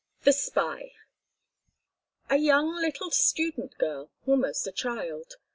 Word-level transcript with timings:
THE 0.23 0.33
SPY 0.33 0.93
A 2.27 2.37
young 2.37 2.75
little 2.75 3.11
student 3.11 3.77
girl—almost 3.77 4.65
a 4.65 4.71
child. 4.71 5.35